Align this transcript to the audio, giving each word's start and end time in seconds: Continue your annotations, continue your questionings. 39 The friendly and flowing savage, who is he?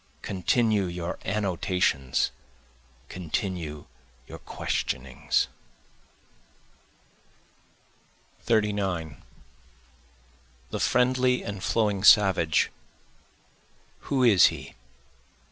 Continue 0.23 0.85
your 0.85 1.19
annotations, 1.25 2.31
continue 3.07 3.85
your 4.25 4.39
questionings. 4.39 5.47
39 8.41 9.21
The 10.71 10.79
friendly 10.79 11.43
and 11.43 11.61
flowing 11.63 12.03
savage, 12.03 12.71
who 14.09 14.23
is 14.23 14.47
he? 14.47 14.73